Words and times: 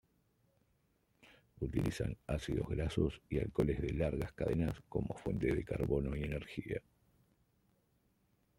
Utilizan 1.59 2.17
ácidos 2.25 2.67
grasos 2.67 3.21
y 3.29 3.37
alcoholes 3.37 3.83
de 3.83 3.93
largas 3.93 4.31
cadenas 4.33 4.81
como 4.89 5.13
fuentes 5.13 5.55
de 5.55 5.63
carbono 5.63 6.15
y 6.17 6.23
energía. 6.23 6.81